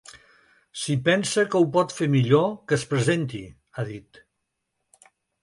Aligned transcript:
Si 0.83 0.95
pensa 1.09 1.43
que 1.55 1.59
ho 1.65 1.67
pot 1.75 1.93
fer 1.97 2.07
millor, 2.15 2.49
que 2.73 2.79
es 2.79 2.87
presenti, 2.95 3.43
ha 3.83 3.87
dit. 3.93 4.21